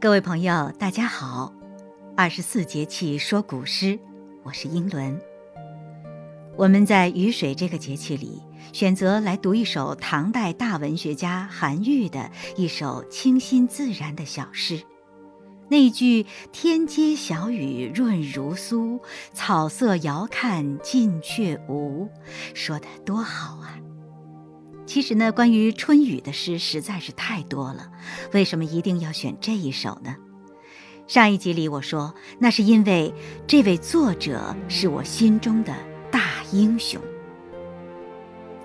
[0.00, 1.52] 各位朋友，大家好！
[2.16, 3.98] 二十四节气说古诗，
[4.44, 5.20] 我是英伦。
[6.56, 8.40] 我们在雨水这个节气里，
[8.72, 14.80] 选择来读一首唐代大文学家韩愈的一首清新自然的小诗。
[15.68, 19.00] 那句“天街小雨润如酥，
[19.32, 22.08] 草色遥看近却无”，
[22.54, 23.76] 说的多好啊！
[24.88, 27.90] 其实呢，关于春雨的诗实在是太多了，
[28.32, 30.16] 为什么一定要选这一首呢？
[31.06, 33.12] 上一集里我说，那是因为
[33.46, 35.74] 这位作者是我心中的
[36.10, 36.22] 大
[36.52, 36.98] 英雄。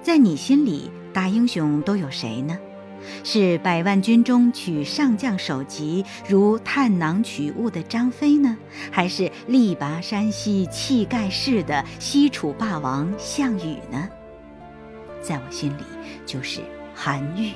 [0.00, 2.56] 在你心里，大英雄都有谁呢？
[3.24, 8.56] 是百万军中取上将首级，如探囊取物的张飞呢，
[8.92, 14.08] 还是力拔山兮气盖世的西楚霸王项羽呢？
[15.22, 15.82] 在我心里，
[16.26, 16.60] 就是
[16.94, 17.52] 韩愈。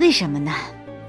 [0.00, 0.52] 为什么呢？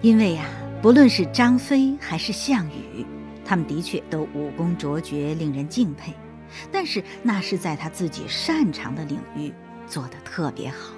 [0.02, 0.45] 因为呀，
[0.81, 3.06] 不论是张飞还是项羽，
[3.45, 6.14] 他们的确都武功卓绝，令人敬佩。
[6.72, 9.53] 但是那是在他自己擅长的领域
[9.88, 10.94] 做得特别好。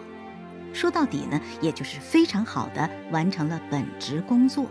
[0.73, 4.65] 说到底呢，也就是非常好的完成了本职工作。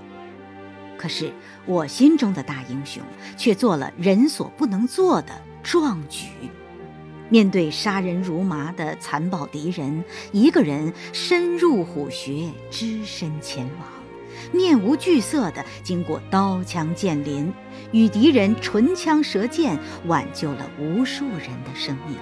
[0.96, 1.32] 可是
[1.66, 3.02] 我心中的大英雄，
[3.36, 6.28] 却做了人所不能做的壮举。
[7.30, 13.88] 面对杀人如麻的残暴敌人，一个人深入虎穴，只身前往，
[14.52, 17.52] 面无惧色地经过刀枪剑林，
[17.92, 22.16] 与敌人唇枪舌剑，挽救了无数人的生命，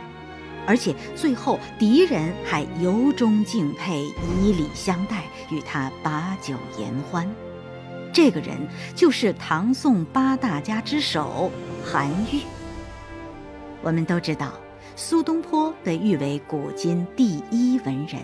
[0.67, 4.05] 而且最后敌人还由衷敬佩，
[4.43, 7.27] 以礼相待，与他把酒言欢。
[8.13, 8.57] 这个人
[8.95, 11.51] 就是唐宋八大家之首
[11.83, 12.43] 韩愈。
[13.81, 14.53] 我们都知道。
[15.01, 18.21] 苏东坡被誉为古今第一文人，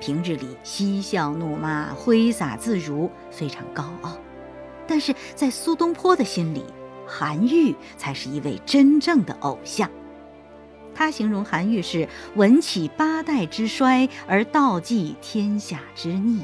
[0.00, 4.18] 平日里嬉笑怒骂、挥洒自如，非常高傲。
[4.84, 6.64] 但是在苏东坡的心里，
[7.06, 9.88] 韩愈才是一位真正的偶像。
[10.92, 16.42] 他形容韩愈是“闻起八代之衰，而道济天下之逆；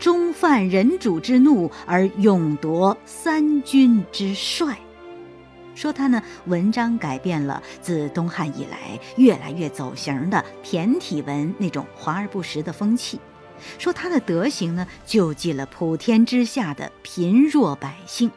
[0.00, 4.76] 终犯人主之怒，而勇夺三军之帅。”
[5.74, 13.18] 说他呢，文章改变了自东汉以来越来越走形的骈体文那种华而不实的风气。
[13.78, 18.30] 说他的德行呢，救济了普天之下的贫弱百姓。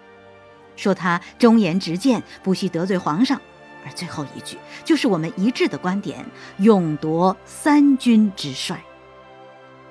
[0.76, 3.42] 说他忠言直谏，不惜得罪皇上。
[3.86, 6.26] 而最后一句就是我们一致的观点：
[6.58, 8.84] 勇夺三军之帅。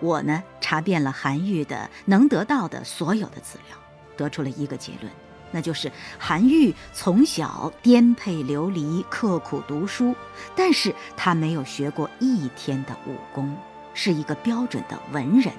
[0.01, 3.77] 我呢，查遍了韩愈的能得到的所有的资料，
[4.17, 5.13] 得出了一个结论。
[5.55, 10.13] 那就是韩愈从小颠沛流离，刻苦读书，
[10.57, 13.57] 但是他没有学过一天的武功，
[13.95, 15.53] 是一个标准的文人。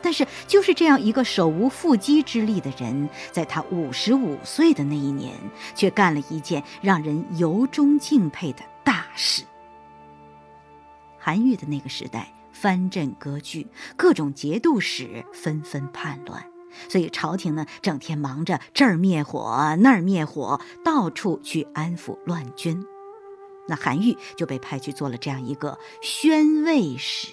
[0.00, 5.34] 但是就是这样一个手无缚鸡之力的人，在他五十五岁的那一年，
[5.74, 9.42] 却干了一件让人由衷敬佩的大事。
[11.18, 13.66] 韩愈的那个时代，藩镇割据，
[13.96, 16.55] 各种节度使纷纷叛乱。
[16.88, 22.84] 所以朝廷呢，整天忙着这儿灭火那儿灭火，到处去安抚乱军。
[23.68, 27.32] 那韩愈就被派去做了这样一个宣慰使。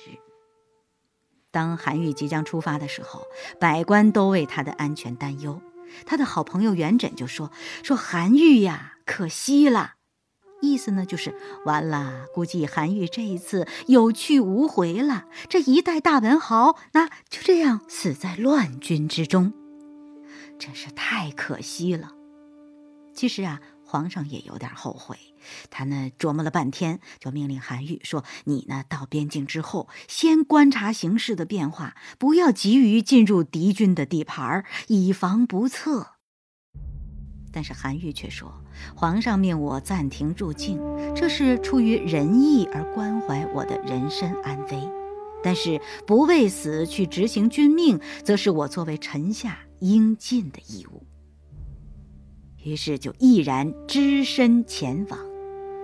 [1.51, 3.27] 当韩愈即将出发的时候，
[3.59, 5.61] 百官都为他的安全担忧。
[6.07, 7.51] 他的好朋友元稹就说
[7.83, 9.93] ：“说韩愈呀，可惜了。”
[10.63, 11.35] 意思呢，就是
[11.65, 15.25] 完了，估计韩愈这一次有去无回了。
[15.49, 19.51] 这一代大文豪，那就这样死在乱军之中，
[20.57, 22.11] 真是太可惜了。
[23.13, 25.17] 其实啊，皇上也有点后悔，
[25.69, 36.12] 他呢琢磨了半天，就命令韩愈说：“你呢到边境之后，先观察形势的变化，不要急于进入敌军的地盘，以防不测。”
[37.53, 38.51] 但是韩愈却说
[38.97, 40.81] ：“皇上命我暂停入境，
[41.15, 44.89] 这是出于仁义而关怀我的人身安危；
[45.43, 51.03] 但是不为死去执行君命，则是我作为臣下应尽的义务。”
[52.65, 55.19] 于是就毅然只身前往。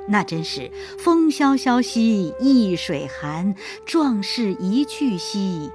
[0.07, 3.53] 那真是风萧萧兮易水寒，
[3.85, 5.69] 壮士一去兮，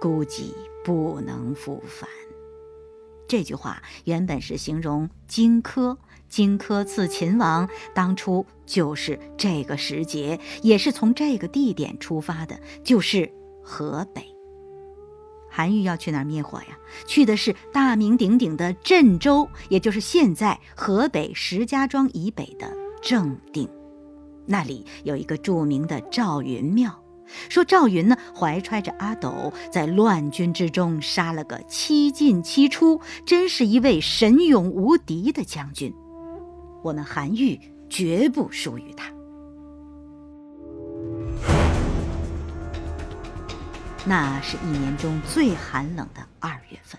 [0.00, 0.52] 孤寂
[0.84, 2.08] 不能复返。
[3.30, 5.96] 这句话原本是形容荆轲，
[6.28, 13.30] 荆轲刺秦王，当初就是这个时节，也是从这个地点出发的，就是
[13.62, 14.20] 河北。
[15.48, 16.76] 韩愈要去哪儿灭火呀？
[17.06, 23.68] 去的是大名鼎鼎的镇州，也就是现在河北石家庄以北的正定。
[24.44, 27.00] 那里有一个著名的赵云庙，
[27.48, 35.92] 说赵云呢怀揣着阿斗，在乱军之中杀了个七进七出，真是一位神勇无敌的将军。
[36.82, 39.12] 我们韩愈绝不输于他。
[44.06, 46.98] 那是一年中最寒冷的二月份，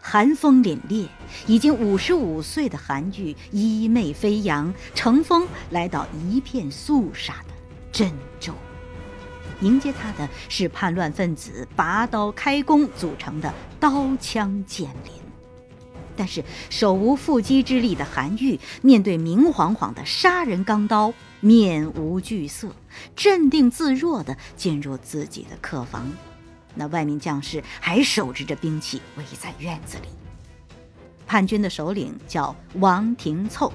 [0.00, 1.08] 寒风凛冽。
[1.48, 7.54] 已经五十五岁的韩愈衣袂飞扬，乘风来到一片肃杀的
[7.90, 8.52] 郑州。
[9.60, 15.12] 迎接他的是叛乱分子拔刀开弓组成的刀枪剑林。
[16.18, 22.74] 但是手无缚鸡之力的韩愈，面对明晃晃的杀人钢刀，面无惧色，
[23.14, 26.10] 镇定自若地进入自己的客房。
[26.74, 30.08] 那外面将士还手执着兵器围在院子里。
[31.26, 33.70] 叛军的首领叫王廷凑，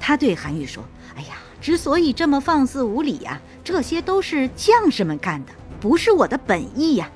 [0.00, 0.82] 他对韩愈说
[1.14, 7.08] ：“哎呀，之所以这么放肆无礼呀，这些都是将士们干的，不是我的本意呀。”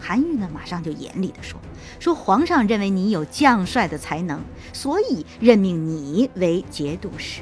[0.00, 1.58] 韩愈呢，马上就严厉地说
[1.98, 4.42] ：“说皇上认为你有将帅的才能，
[4.72, 7.40] 所以任命你为节度使，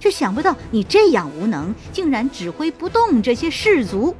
[0.00, 4.16] 却想不到你这样无能，竟然指挥不动这些士卒。”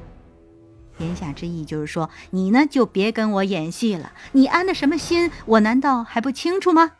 [0.98, 4.12] 言下之意就是说，你呢就别跟我演戏了。
[4.32, 6.92] 你安的什么心，我难道还不清楚吗？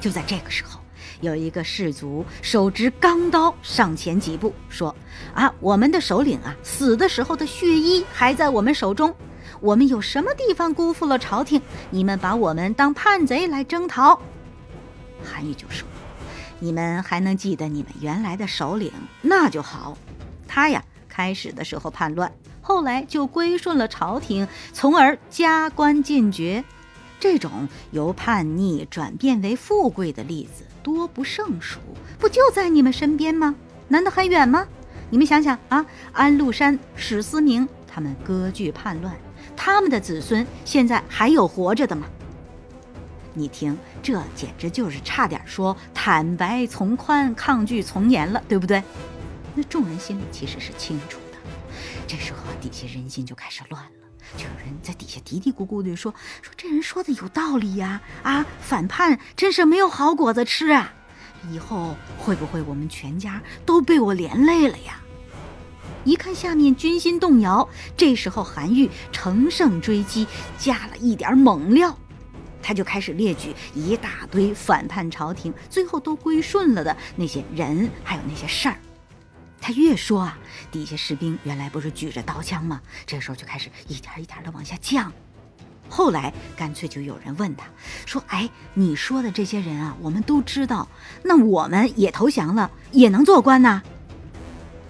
[0.00, 0.81] 就在这个时候，
[1.20, 4.94] 有一个士卒手执钢刀上前几步，说
[5.34, 9.14] ：“啊，我们的首领啊，死的时候的血衣还在我们手中。
[9.60, 11.60] 我们有什么地方辜负了朝廷？
[11.90, 14.20] 你们把我们当叛贼来征讨？”
[15.22, 15.86] 韩愈就说
[16.58, 19.96] ：“你们还能记得你们原来的首领，那就好。
[20.46, 20.82] 他呀。”
[21.14, 22.32] 开始的时候叛乱，
[22.62, 26.64] 后来就归顺了朝廷，从而加官进爵。
[27.22, 31.78] 这种由叛逆转变为富贵的例子多不胜数，
[32.18, 33.54] 不就在你们身边吗？
[33.86, 34.66] 难道还远吗？
[35.08, 39.14] 你们想想啊，安禄山、史思明他们割据叛乱，
[39.56, 42.08] 他们的子孙现在还有活着的吗？
[43.34, 48.82] 你听，这简直就是差点说坦白从宽，抗拒从严了，对不对？
[49.54, 51.38] 那众人心里其实是清楚的，
[52.04, 54.01] 这时候底下人心就开始乱了，
[54.36, 60.92] 就有人在底下嘀嘀咕咕的说：“说这人说的有道理呀，啊，反叛真是没有好果子吃啊，
[61.50, 65.00] 以后会不会我们全家都被我连累了呀？”
[66.04, 70.26] 一看下面军心动摇，这时候韩愈乘胜追击，
[70.58, 71.96] 加了一点猛料，
[72.60, 78.76] 他就开始列举一大堆反叛朝廷，最后都归顺了的那些人，还有那些事儿。
[79.62, 80.36] 他越说啊，
[80.72, 82.80] 底下士兵原来不是举着刀枪吗？
[83.06, 85.12] 这时候就开始一点一点的往下降。
[85.88, 87.66] 后来干脆就有人问他，
[88.04, 90.88] 说：“哎，你说的这些人啊，我们都知道，
[91.22, 93.80] 那我们也投降了，也能做官呐？”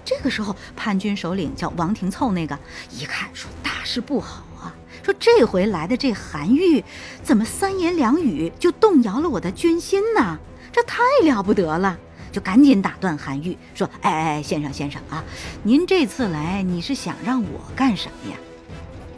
[0.06, 2.58] 这个时候，叛军首领叫王廷凑，那个
[2.90, 4.74] 一看说：“大事不好啊！
[5.02, 6.82] 说这回来的这韩愈，
[7.22, 10.38] 怎么三言两语就动摇了我的军心呢？
[10.72, 11.98] 这太了不得了！”
[12.32, 15.22] 就赶紧打断韩愈说：“哎哎，先生先生啊，
[15.62, 18.36] 您这次来你是想让我干什么呀？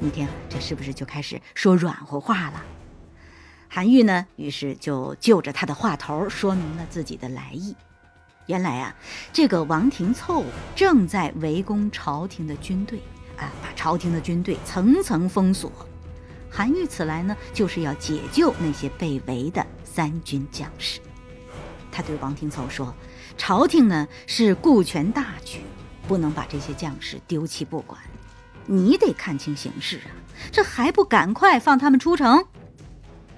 [0.01, 2.63] 你听这是不是就开始说软和话了？”
[3.71, 7.75] 韩愈呢，于是就就着他的话头说明了自己的来意。
[8.47, 8.95] 原来啊，
[9.33, 10.45] 这个王廷凑
[10.77, 12.99] 正在围攻朝廷的军队
[13.39, 15.73] 啊，把朝廷的军队层层封锁。
[16.51, 21.01] 韩愈此来呢，就是要解救那些被围的三军将士。
[21.95, 22.93] 他对王廷凑说
[23.39, 25.61] ：“朝廷呢是顾全大局，
[26.09, 28.01] 不能把这些将士丢弃不管。
[28.67, 30.11] 你得看清形势啊，
[30.51, 32.45] 这还不赶快放他们出城？”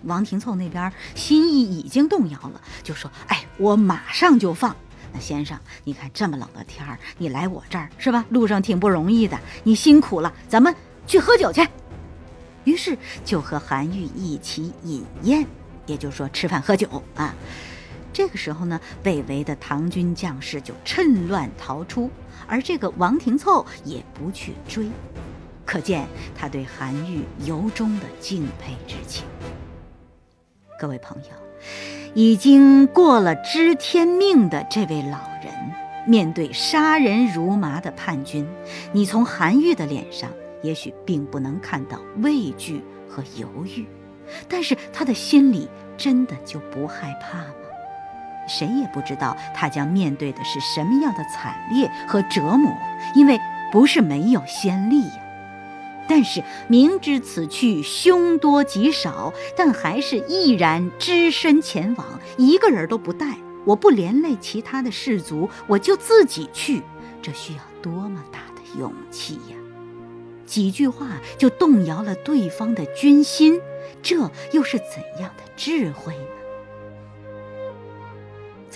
[0.04, 4.74] 王廷凑那边心意已经动摇了，就说：“哎，我马上就放。
[5.12, 8.24] 那先生，你看这么冷的天儿，你来我这儿是吧？
[8.30, 10.74] 路上挺不容易的，你辛苦了，咱们
[11.06, 11.68] 去喝酒去。”
[12.64, 15.46] 于是就和韩愈一起饮宴，
[15.84, 17.34] 也就是说吃饭喝酒啊。
[18.16, 22.10] 这个时候呢，被围的唐军将士就趁乱逃出，
[22.46, 24.88] 而这个王廷凑也不去追，
[25.66, 29.26] 可见他对韩愈由衷的敬佩之情。
[30.80, 31.28] 各位朋友，
[32.14, 35.52] 已经过了知天命的这位老人，
[36.06, 38.48] 面对杀人如麻的叛军，
[38.92, 40.30] 你从韩愈的脸上
[40.62, 42.80] 也许并不能看到畏惧
[43.10, 43.84] 和犹豫，
[44.48, 45.68] 但是他的心里
[45.98, 47.65] 真的就不害怕吗？
[48.46, 52.76] 谁也不知道他将面对的是什么样的惨烈和折磨，
[53.14, 53.40] 因为
[53.72, 55.22] 不是没有先例呀。
[56.08, 66.82] 但是明知此去凶多吉少，但还是毅然只身前往，一个人都不带，我不连累其他的士卒，我就自己去，
[67.20, 69.56] 这需要多么大的勇气呀！
[70.46, 73.60] 几句话就动摇了对方的军心，
[74.00, 76.14] 这又是怎样的智慧？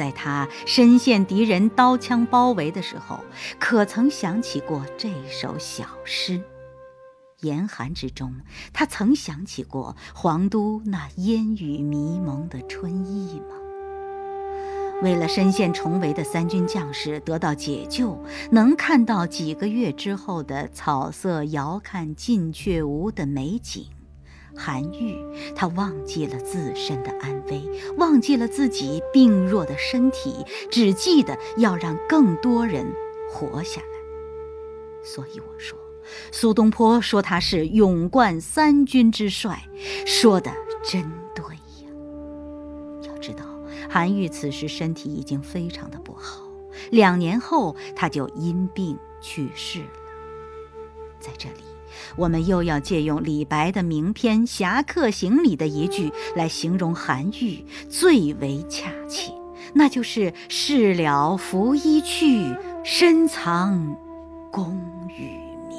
[0.01, 3.21] 在他身陷敌人刀枪包围的时候，
[3.59, 6.41] 可曾想起过这首小诗？
[7.43, 8.35] 严寒之中，
[8.73, 13.57] 他曾想起过皇都那烟雨迷蒙的春意吗？
[15.03, 18.19] 为了身陷重围的三军将士得到解救，
[18.51, 23.85] 能看到几个月之后的草色遥看近却无的美景，
[24.57, 25.17] 韩愈
[25.55, 27.63] 他忘记了自身的安危，
[27.97, 32.87] 忘记了自己病弱的身体，只记得要让更多人
[33.31, 33.87] 活下来。
[35.03, 35.79] 所以我说，
[36.31, 39.69] 苏东坡说他是勇冠三军之帅，
[40.07, 40.53] 说的
[40.83, 41.91] 真对呀。
[43.07, 43.45] 要知道。
[43.89, 46.43] 韩愈此时身体已经非常的不好，
[46.91, 49.89] 两年后他就因病去世了。
[51.19, 51.65] 在这里，
[52.17, 59.33] 我们又要借用李白的名篇《侠客行》里的一句来形容韩愈最为恰切，
[59.75, 63.97] 那就是“事了拂衣去，深藏
[64.53, 65.23] 功与
[65.69, 65.79] 名”。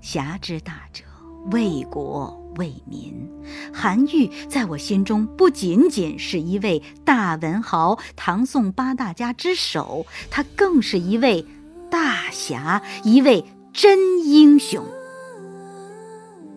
[0.00, 1.04] 侠之大者，
[1.50, 2.38] 为国。
[2.56, 3.30] 为民，
[3.72, 11.46] 韩愈在我心中不仅仅是一位大文豪、唐宋八大家之首，他更是一位
[11.90, 13.42] 大侠，一位
[13.72, 14.84] 真英雄。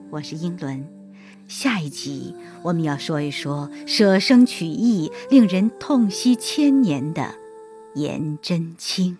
[0.09, 0.85] 我是英伦，
[1.47, 7.35] 下一集我们要说一说舍生取义、令人痛惜千年的
[7.95, 9.17] 颜真卿。